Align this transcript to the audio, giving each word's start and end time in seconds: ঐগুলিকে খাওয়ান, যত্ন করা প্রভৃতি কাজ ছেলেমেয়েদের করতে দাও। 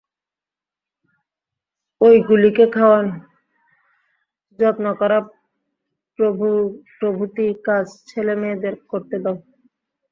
ঐগুলিকে 2.01 2.65
খাওয়ান, 2.75 3.05
যত্ন 4.59 4.85
করা 4.99 5.17
প্রভৃতি 6.99 7.47
কাজ 7.67 7.85
ছেলেমেয়েদের 8.09 8.75
করতে 8.91 9.15
দাও। 9.23 9.35